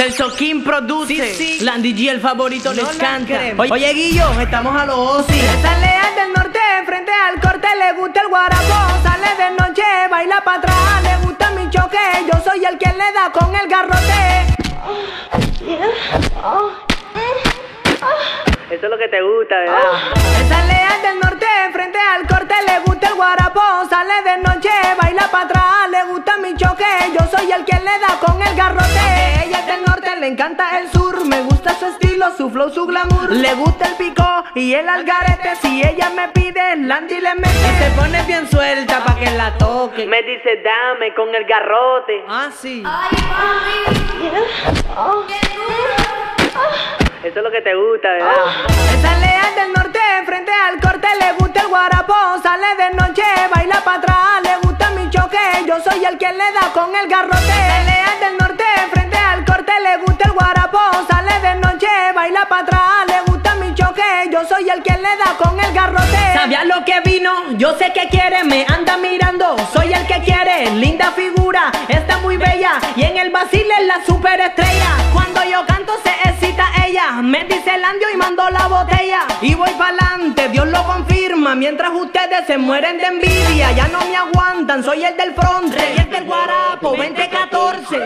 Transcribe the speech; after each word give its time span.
Celso 0.00 0.34
King 0.34 0.62
produce. 0.64 1.34
Sí, 1.34 1.58
sí. 1.58 1.62
Landy 1.62 1.92
G, 1.94 2.08
el 2.10 2.20
favorito, 2.22 2.72
les 2.72 2.82
No 2.82 2.90
la 2.90 2.98
canta. 2.98 3.34
Oye, 3.58 3.70
oye, 3.70 3.92
Guillo, 3.92 4.40
estamos 4.40 4.74
a 4.74 4.86
los. 4.86 5.28
Esa 5.28 5.78
leal 5.78 6.14
del 6.14 6.32
norte, 6.32 6.58
frente 6.86 7.12
al 7.12 7.38
corte, 7.38 7.68
le 7.78 7.92
gusta 8.00 8.22
el 8.22 8.28
guarapo. 8.28 8.74
Sale 9.02 9.28
de 9.36 9.50
noche, 9.60 9.82
baila 10.10 10.40
para 10.42 10.56
atrás, 10.56 11.02
le 11.02 11.16
gusta 11.18 11.50
mi 11.50 11.68
choque. 11.68 11.98
Yo 12.32 12.40
soy 12.42 12.64
el 12.64 12.78
que 12.78 12.88
le 12.88 13.12
da 13.12 13.30
con 13.30 13.54
el 13.54 13.68
garrote. 13.68 14.46
Eso 18.70 18.86
es 18.86 18.90
lo 18.90 18.96
que 18.96 19.08
te 19.08 19.20
gusta, 19.20 19.54
¿verdad? 19.54 19.80
Esa 20.16 20.64
leal 20.64 21.02
del 21.02 21.20
norte, 21.20 21.46
frente 21.74 21.98
al 21.98 22.26
corte, 22.26 22.54
le 22.66 22.78
gusta 22.86 23.08
el 23.08 23.14
guarapo. 23.16 23.60
Sale 23.90 24.14
de 24.24 24.38
noche, 24.38 24.70
baila 24.98 25.30
para 25.30 25.44
atrás, 25.44 25.90
le 25.90 26.04
gusta 26.04 26.38
mi 26.38 26.56
choque. 26.56 26.86
Yo 27.18 27.36
soy 27.36 27.52
el 27.52 27.66
que 27.66 27.76
le 27.76 27.98
da 27.98 28.18
con 28.18 28.40
el 28.40 28.56
garrote. 28.56 29.19
Encanta 30.30 30.78
el 30.78 30.90
sur. 30.90 31.24
Me 31.26 31.42
gusta 31.42 31.74
su 31.74 31.86
estilo, 31.86 32.26
su 32.36 32.50
flow, 32.50 32.70
su 32.70 32.86
glamour. 32.86 33.30
Le 33.32 33.54
gusta 33.54 33.88
el 33.88 33.94
pico 33.94 34.24
y 34.54 34.74
el 34.74 34.88
algarete. 34.88 35.56
Si 35.56 35.82
ella 35.82 36.10
me 36.10 36.28
pide, 36.28 36.76
Landy 36.76 37.20
le 37.20 37.34
mete. 37.34 37.70
Se 37.78 37.90
pone 38.00 38.22
bien 38.22 38.48
suelta 38.48 39.04
pa' 39.04 39.16
que 39.16 39.30
la 39.32 39.56
toque. 39.58 40.06
Me 40.06 40.22
dice, 40.22 40.62
dame 40.62 41.14
con 41.14 41.34
el 41.34 41.44
garrote. 41.44 42.24
Ah, 42.28 42.48
sí. 42.56 42.82
Eso 47.22 47.38
es 47.38 47.44
lo 47.44 47.50
que 47.50 47.60
te 47.60 47.74
gusta, 47.74 48.08
¿verdad? 48.12 48.32
Esa 48.98 49.18
leal 49.18 49.54
del 49.54 49.72
norte, 49.74 50.00
frente 50.24 50.52
al 50.52 50.80
corte, 50.80 51.06
le 51.20 51.32
gusta 51.32 51.60
el 51.60 51.68
guarapo. 51.68 52.14
Sale 52.42 52.66
de 52.76 52.90
noche, 52.96 53.22
baila 53.54 53.80
para 53.84 53.98
atrás, 53.98 54.42
le 54.42 54.56
gusta 54.66 54.90
mi 54.92 55.10
choque. 55.10 55.38
Yo 55.66 55.80
soy 55.80 56.04
el 56.04 56.16
que 56.16 56.32
le 56.32 56.52
da 56.52 56.72
con 56.72 56.94
el 56.96 57.08
garrote. 57.08 57.36
Esa 57.36 57.84
leal 57.84 58.20
del 58.20 58.38
norte, 58.38 58.64
Soy 64.48 64.68
el 64.70 64.82
que 64.82 64.92
le 64.92 65.16
da 65.16 65.36
con 65.38 65.58
el 65.60 65.72
garrote. 65.72 66.18
¿Sabías 66.34 66.64
lo 66.64 66.84
que 66.84 67.00
vino? 67.00 67.52
Yo 67.52 67.76
sé 67.76 67.92
que 67.92 68.08
quiere, 68.08 68.42
me 68.44 68.64
anda 68.68 68.96
mirando. 68.96 69.56
Soy 69.72 69.92
el 69.92 70.06
que 70.06 70.20
quiere, 70.22 70.70
linda 70.70 71.10
figura, 71.12 71.70
está 71.88 72.18
muy 72.18 72.36
bella. 72.36 72.80
Y 72.96 73.02
en 73.02 73.18
el 73.18 73.30
vacile 73.30 73.72
es 73.80 73.86
la 73.86 74.04
superestrella. 74.04 74.96
Cuando 75.12 75.44
yo 75.44 75.64
canto 75.66 75.92
se 76.02 76.28
excita 76.28 76.66
ella. 76.86 77.20
Me 77.22 77.44
dice 77.44 77.74
el 77.74 77.84
andio 77.84 78.08
y 78.12 78.16
mandó 78.16 78.48
la 78.50 78.66
botella. 78.66 79.26
Y 79.42 79.54
voy 79.54 79.70
pa'lante, 79.70 80.48
Dios 80.48 80.66
lo 80.68 80.84
confirma. 80.84 81.54
Mientras 81.54 81.90
ustedes 81.92 82.46
se 82.46 82.56
mueren 82.56 82.96
de 82.98 83.04
envidia, 83.04 83.72
ya 83.72 83.88
no 83.88 84.00
me 84.00 84.16
aguantan. 84.16 84.82
Soy 84.82 85.04
el 85.04 85.16
del 85.16 85.34
front, 85.34 85.74
y 85.76 86.00
el 86.00 86.10
del 86.10 86.24
guarapo, 86.24 86.96
2014. 86.96 87.98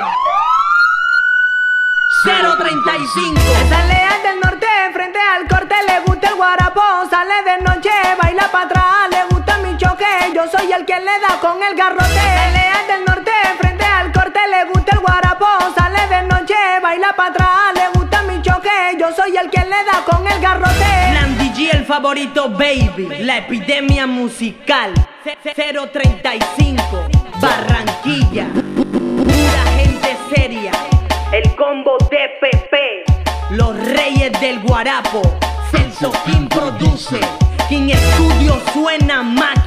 035. 2.24 3.38
Esa 3.66 3.84
leal 3.84 4.22
del 4.22 4.40
norte, 4.40 4.66
frente 4.94 5.18
al 5.18 5.46
corte, 5.46 5.74
le 5.86 6.00
gusta 6.06 6.28
el 6.28 6.36
guarapo. 6.36 6.80
Sale 7.10 7.34
de 7.44 7.62
noche, 7.62 7.90
baila 8.18 8.50
para 8.50 8.64
atrás, 8.64 9.10
le 9.10 9.24
gusta 9.28 9.58
mi 9.58 9.76
choque. 9.76 10.06
Yo 10.34 10.48
soy 10.50 10.72
el 10.72 10.86
que 10.86 10.98
le 11.00 11.20
da 11.20 11.38
con 11.42 11.62
el 11.62 11.76
garrote. 11.76 12.16
Esa 12.16 12.50
leal 12.50 12.86
del 12.86 13.04
norte, 13.04 13.30
frente 13.58 13.84
al 13.84 14.10
corte, 14.10 14.40
le 14.50 14.64
gusta 14.72 14.92
el 14.94 15.00
guarapo. 15.00 15.46
Sale 15.76 16.06
de 16.08 16.22
noche, 16.22 16.54
baila 16.82 17.14
para 17.14 17.28
atrás, 17.28 17.74
le 17.74 17.88
gusta 17.98 18.22
mi 18.22 18.40
choque. 18.40 18.70
Yo 18.98 19.14
soy 19.14 19.36
el 19.36 19.50
que 19.50 19.60
le 19.60 19.84
da 19.84 20.02
con 20.06 20.26
el 20.26 20.40
garrote. 20.40 21.12
Landy 21.12 21.50
G, 21.50 21.74
el 21.74 21.84
favorito, 21.84 22.48
baby. 22.48 23.18
La 23.20 23.36
epidemia 23.36 24.06
musical. 24.06 24.94
035. 25.42 27.23
Combo. 31.74 31.98
Los 33.50 33.76
reyes 33.76 34.32
del 34.40 34.60
guarapo. 34.60 35.22
Celso 35.70 36.12
King 36.24 36.46
produce. 36.48 37.20
King 37.68 37.90
Studio 37.94 38.60
suena 38.72 39.22
más 39.22 39.66